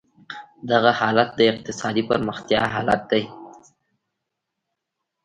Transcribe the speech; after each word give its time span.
دغه 0.71 0.91
حالت 0.99 1.29
د 1.35 1.39
اقتصادي 1.51 2.03
پرمختیا 2.09 2.61
حالت 2.73 3.01
دی. 3.11 3.23